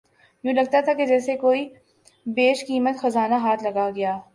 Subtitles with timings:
[0.43, 1.67] یوں لگتا تھا کہ جیسے کوئی
[2.25, 4.17] بیش قیمت خزانہ ہاتھ لگا گیا